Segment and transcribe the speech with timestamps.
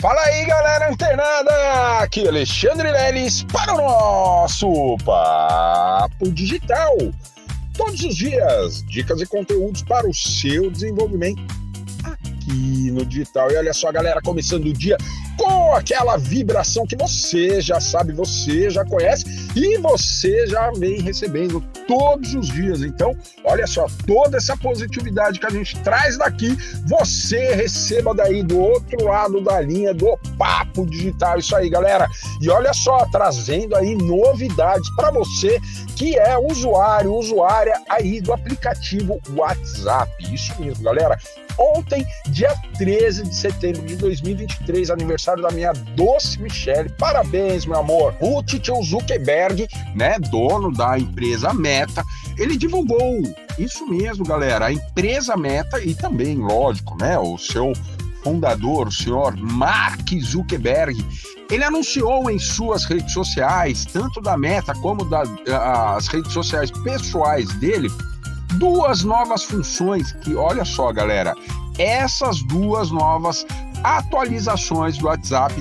[0.00, 1.98] Fala aí, galera antenada!
[1.98, 6.96] Aqui é Alexandre Leles para o nosso Papo Digital.
[7.76, 11.42] Todos os dias, dicas e conteúdos para o seu desenvolvimento
[12.04, 13.50] aqui no digital.
[13.50, 14.96] E olha só, galera, começando o dia
[15.74, 19.24] aquela vibração que você já sabe, você já conhece
[19.54, 22.82] e você já vem recebendo todos os dias.
[22.82, 26.56] Então, olha só, toda essa positividade que a gente traz daqui,
[26.86, 31.38] você receba daí do outro lado da linha do Papo Digital.
[31.38, 32.06] Isso aí, galera.
[32.40, 35.60] E olha só, trazendo aí novidades para você
[35.96, 40.10] que é usuário, usuária aí do aplicativo WhatsApp.
[40.32, 41.18] Isso mesmo, galera.
[41.58, 46.88] Ontem, dia 13 de setembro de 2023, aniversário da minha doce Michelle.
[46.90, 48.14] Parabéns, meu amor.
[48.20, 52.04] O Titio Zuckerberg, né, dono da empresa Meta,
[52.36, 53.22] ele divulgou
[53.58, 54.66] isso mesmo, galera.
[54.66, 57.72] A empresa Meta e também, lógico, né, o seu
[58.22, 61.04] fundador, o senhor Mark Zuckerberg,
[61.50, 67.90] ele anunciou em suas redes sociais, tanto da Meta como das redes sociais pessoais dele,
[68.54, 71.34] duas novas funções que, olha só, galera,
[71.78, 73.46] essas duas novas
[73.82, 75.54] atualizações do WhatsApp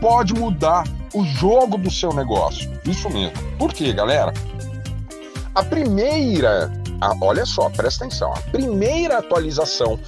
[0.00, 2.70] pode mudar o jogo do seu negócio.
[2.84, 3.32] Isso mesmo.
[3.58, 4.32] Por quê, galera?
[5.54, 9.98] A primeira, a, olha só, presta atenção, a primeira atualização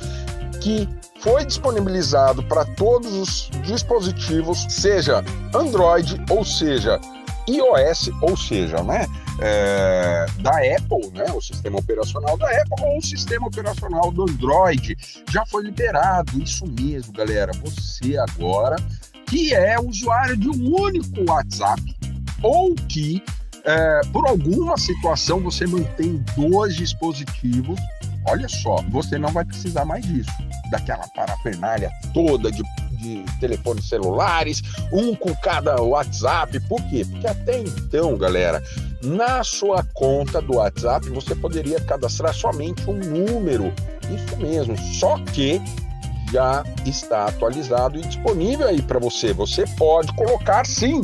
[0.60, 0.88] que
[1.20, 7.00] foi disponibilizado para todos os dispositivos, seja Android ou seja
[7.48, 9.06] iOS, ou seja, né,
[9.40, 14.96] é, da Apple, né, o sistema operacional da Apple ou o sistema operacional do Android.
[15.30, 17.52] Já foi liberado, isso mesmo, galera.
[17.64, 18.76] Você agora
[19.26, 21.82] que é usuário de um único WhatsApp
[22.42, 23.22] ou que
[23.64, 27.80] é, por alguma situação você mantém dois dispositivos,
[28.28, 30.30] olha só, você não vai precisar mais disso,
[30.70, 32.62] daquela parafernália toda de
[32.96, 36.58] de telefones celulares, um com cada WhatsApp.
[36.60, 37.06] Por quê?
[37.08, 38.62] Porque até então, galera,
[39.02, 43.72] na sua conta do WhatsApp você poderia cadastrar somente um número.
[44.10, 45.60] Isso mesmo, só que
[46.32, 49.32] já está atualizado e disponível aí para você.
[49.32, 51.00] Você pode colocar sim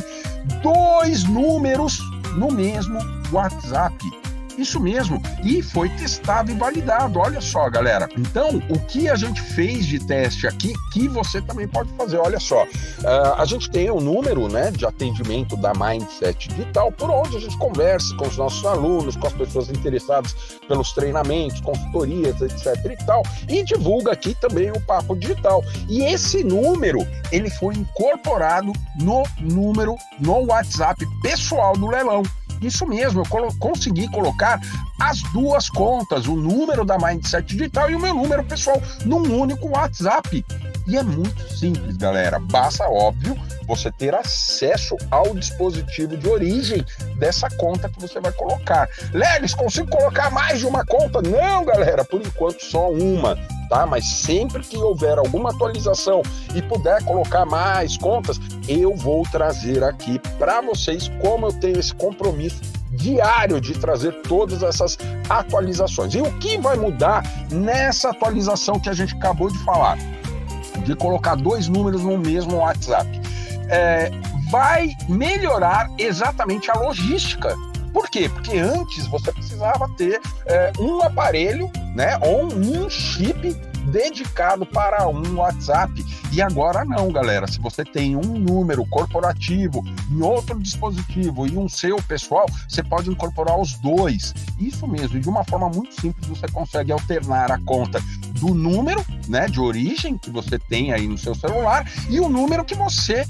[0.61, 1.99] dois números
[2.35, 2.99] no mesmo
[3.31, 4.22] WhatsApp.
[4.57, 5.21] Isso mesmo.
[5.43, 7.19] E foi testado e validado.
[7.19, 8.07] Olha só, galera.
[8.17, 12.17] Então, o que a gente fez de teste aqui, que você também pode fazer.
[12.17, 12.63] Olha só.
[12.63, 17.39] Uh, a gente tem um número né, de atendimento da Mindset Digital, por onde a
[17.39, 20.35] gente conversa com os nossos alunos, com as pessoas interessadas
[20.67, 22.75] pelos treinamentos, consultorias, etc.
[22.91, 23.23] e tal.
[23.49, 25.63] E divulga aqui também o Papo Digital.
[25.89, 26.99] E esse número,
[27.31, 32.23] ele foi incorporado no número no WhatsApp pessoal do leilão.
[32.65, 34.59] Isso mesmo, eu colo consegui colocar
[34.99, 39.69] as duas contas, o número da Mindset Digital e o meu número pessoal, num único
[39.69, 40.45] WhatsApp.
[40.85, 42.39] E é muito simples, galera.
[42.39, 46.85] Basta, óbvio, você ter acesso ao dispositivo de origem
[47.15, 48.87] dessa conta que você vai colocar.
[49.13, 51.21] Lelis, consigo colocar mais de uma conta?
[51.21, 53.37] Não, galera, por enquanto só uma
[53.67, 53.85] tá?
[53.85, 56.21] Mas sempre que houver alguma atualização
[56.53, 61.93] e puder colocar mais contas, eu vou trazer aqui para vocês como eu tenho esse
[61.93, 64.97] compromisso diário de trazer todas essas
[65.29, 66.13] atualizações.
[66.13, 69.97] E o que vai mudar nessa atualização que a gente acabou de falar?
[70.85, 73.09] De colocar dois números no mesmo WhatsApp.
[73.69, 74.11] É,
[74.51, 77.55] vai melhorar exatamente a logística
[77.93, 78.27] por quê?
[78.27, 83.55] Porque antes você precisava ter é, um aparelho, né, ou um chip
[83.91, 86.03] dedicado para um WhatsApp.
[86.31, 87.45] E agora não, galera.
[87.47, 93.09] Se você tem um número corporativo em outro dispositivo e um seu pessoal, você pode
[93.09, 94.33] incorporar os dois.
[94.59, 98.01] Isso mesmo, de uma forma muito simples você consegue alternar a conta
[98.43, 102.65] do número, né, de origem que você tem aí no seu celular e o número
[102.65, 103.25] que você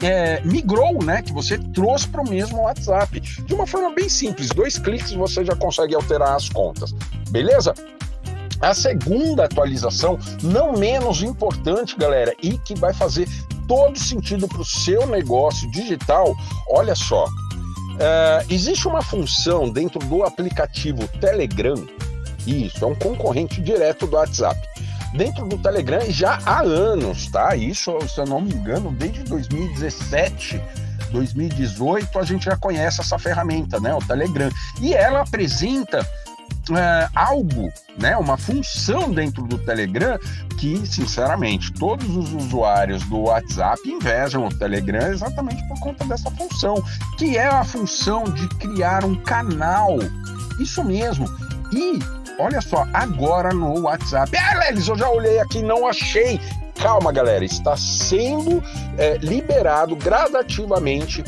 [0.00, 3.18] é, migrou, né, que você trouxe para o mesmo WhatsApp.
[3.18, 6.94] De uma forma bem simples, dois cliques você já consegue alterar as contas.
[7.30, 7.74] Beleza?
[8.60, 13.28] A segunda atualização, não menos importante, galera, e que vai fazer
[13.66, 16.34] todo sentido para o seu negócio digital,
[16.70, 17.24] olha só.
[17.26, 21.74] Uh, existe uma função dentro do aplicativo Telegram,
[22.46, 24.60] isso, é um concorrente direto do WhatsApp.
[25.14, 27.56] Dentro do Telegram já há anos, tá?
[27.56, 30.60] Isso, se eu não me engano, desde 2017
[31.10, 34.50] 2018 a gente já conhece essa ferramenta, né, o Telegram.
[34.80, 36.06] E ela apresenta
[36.76, 40.18] é, algo, né, uma função dentro do Telegram
[40.58, 46.82] que, sinceramente, todos os usuários do WhatsApp invejam o Telegram exatamente por conta dessa função,
[47.16, 49.98] que é a função de criar um canal.
[50.58, 51.26] Isso mesmo.
[51.72, 51.98] E
[52.38, 54.36] olha só, agora no WhatsApp.
[54.36, 56.40] Ah, Lelis, eu já olhei aqui, não achei
[56.80, 58.62] calma, galera, está sendo
[58.98, 61.24] é, liberado gradativamente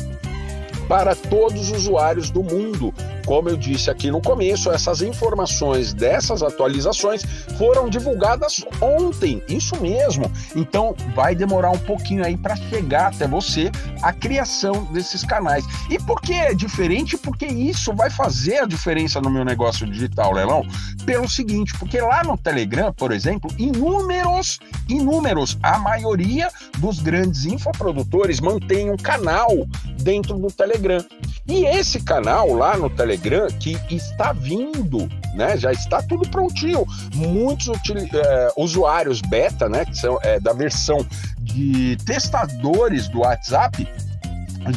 [0.87, 2.93] para todos os usuários do mundo.
[3.29, 7.21] Como eu disse aqui no começo, essas informações dessas atualizações
[7.59, 10.31] foram divulgadas ontem, isso mesmo.
[10.55, 13.71] Então vai demorar um pouquinho aí para chegar até você
[14.01, 15.63] a criação desses canais.
[15.91, 17.19] E por que é diferente?
[17.19, 20.65] Porque isso vai fazer a diferença no meu negócio digital, Leilão.
[21.05, 26.49] Pelo seguinte, porque lá no Telegram, por exemplo, inúmeros, inúmeros, a maioria
[26.79, 29.51] dos grandes infoprodutores mantém um canal
[30.01, 31.05] dentro do Telegram.
[31.49, 35.57] E esse canal lá no Telegram que está vindo, né?
[35.57, 36.85] Já está tudo prontinho.
[37.15, 37.67] Muitos
[38.13, 39.83] é, usuários beta, né?
[39.83, 41.03] Que são é, da versão
[41.39, 43.91] de testadores do WhatsApp,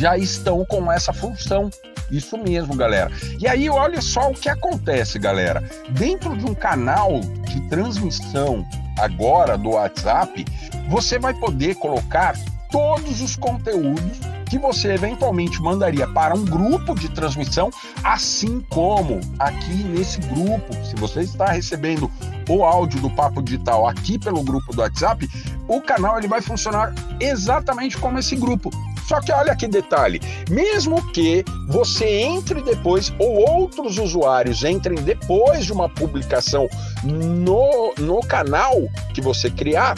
[0.00, 1.68] já estão com essa função.
[2.10, 3.10] Isso mesmo, galera.
[3.38, 5.62] E aí, olha só o que acontece, galera.
[5.90, 8.66] Dentro de um canal de transmissão
[8.98, 10.44] agora do WhatsApp,
[10.88, 12.34] você vai poder colocar
[12.70, 17.70] todos os conteúdos que você eventualmente mandaria para um grupo de transmissão,
[18.04, 22.10] assim como aqui nesse grupo, se você está recebendo
[22.46, 25.26] o áudio do Papo Digital aqui pelo grupo do WhatsApp,
[25.66, 28.68] o canal ele vai funcionar exatamente como esse grupo.
[29.06, 30.20] Só que olha que detalhe,
[30.50, 36.68] mesmo que você entre depois ou outros usuários entrem depois de uma publicação
[37.02, 38.74] no, no canal
[39.14, 39.94] que você criar,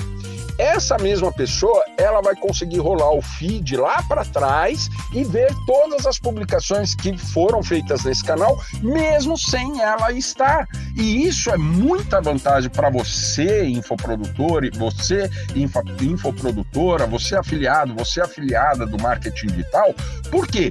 [0.59, 6.07] essa mesma pessoa ela vai conseguir rolar o feed lá para trás e ver todas
[6.07, 10.69] as publicações que foram feitas nesse canal, mesmo sem ela estar.
[10.97, 18.87] E isso é muita vantagem para você, infoprodutor, você, info, infoprodutora, você afiliado, você afiliada
[18.87, 19.95] do marketing digital.
[20.31, 20.71] Por quê?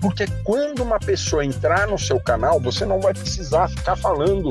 [0.00, 4.50] Porque quando uma pessoa entrar no seu canal, você não vai precisar ficar falando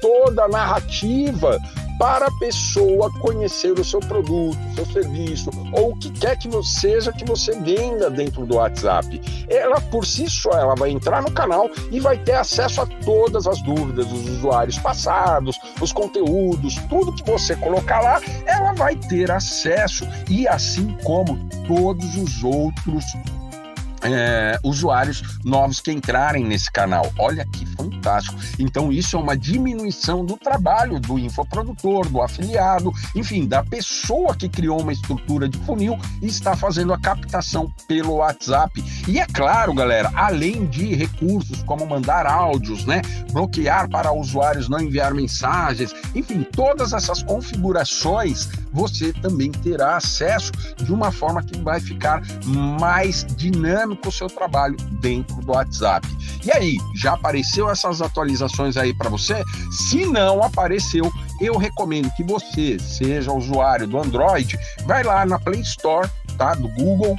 [0.00, 1.58] toda a narrativa
[2.02, 7.12] para a pessoa conhecer o seu produto, seu serviço ou o que quer que seja
[7.12, 9.20] que você venda dentro do WhatsApp.
[9.48, 13.46] Ela por si só, ela vai entrar no canal e vai ter acesso a todas
[13.46, 19.30] as dúvidas dos usuários passados, os conteúdos, tudo que você colocar lá, ela vai ter
[19.30, 21.38] acesso e assim como
[21.68, 23.04] todos os outros
[24.02, 27.10] é, usuários novos que entrarem nesse canal.
[27.18, 28.38] Olha que fantástico.
[28.58, 34.48] Então, isso é uma diminuição do trabalho do infoprodutor, do afiliado, enfim, da pessoa que
[34.48, 38.82] criou uma estrutura de funil e está fazendo a captação pelo WhatsApp.
[39.08, 43.02] E é claro, galera, além de recursos como mandar áudios, né,
[43.32, 50.92] bloquear para usuários não enviar mensagens, enfim, todas essas configurações você também terá acesso de
[50.92, 52.22] uma forma que vai ficar
[52.80, 53.24] mais
[53.92, 56.06] dinâmico o seu trabalho dentro do WhatsApp.
[56.44, 59.42] E aí, já apareceu essas atualizações aí para você?
[59.70, 61.10] Se não apareceu,
[61.40, 66.68] eu recomendo que você, seja usuário do Android, vai lá na Play Store, tá, do
[66.68, 67.18] Google,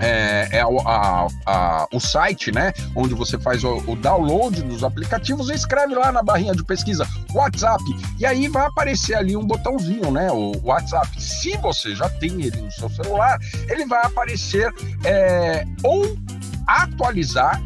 [0.00, 2.72] é, é a, a, o site, né?
[2.94, 7.06] Onde você faz o, o, download dos aplicativos e escreve lá na barrinha de pesquisa
[7.32, 7.82] WhatsApp.
[8.18, 10.30] E aí vai aparecer ali um botãozinho, né?
[10.30, 11.20] O WhatsApp.
[11.20, 14.72] Se você já tem ele no seu celular, ele vai aparecer
[15.04, 16.16] é, ou
[16.66, 17.62] atualizar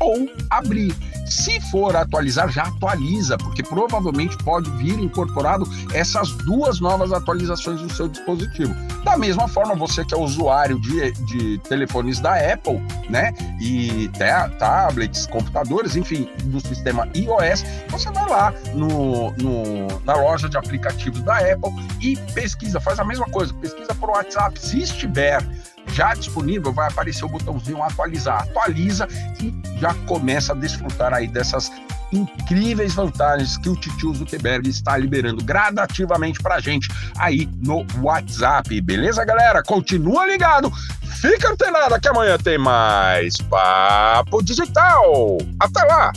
[0.00, 0.94] ou abrir.
[1.28, 7.90] Se for atualizar, já atualiza, porque provavelmente pode vir incorporado essas duas novas atualizações no
[7.90, 8.74] seu dispositivo.
[9.04, 13.32] Da mesma forma, você que é usuário de, de telefones da Apple, né?
[13.60, 14.10] E
[14.58, 21.22] tablets, computadores, enfim, do sistema iOS, você vai lá no, no, na loja de aplicativos
[21.22, 24.58] da Apple e pesquisa, faz a mesma coisa, pesquisa por WhatsApp.
[24.60, 25.42] Se estiver
[25.90, 28.42] já disponível, vai aparecer o botãozinho atualizar.
[28.42, 29.08] Atualiza
[29.40, 31.70] e já começa a desfrutar aí dessas
[32.12, 38.80] incríveis vantagens que o Titio Zuckerberg está liberando gradativamente para gente aí no WhatsApp.
[38.80, 39.62] Beleza, galera?
[39.62, 40.72] Continua ligado.
[41.20, 45.38] Fica antenado que amanhã tem mais Papo Digital.
[45.58, 46.12] Até lá!